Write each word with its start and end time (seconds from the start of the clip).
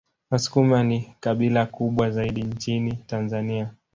Wasukuma 0.31 0.83
ni 0.83 1.15
kabila 1.19 1.65
kubwa 1.65 2.11
zaidi 2.11 2.43
nchini 2.43 2.93
Tanzania 3.07 3.71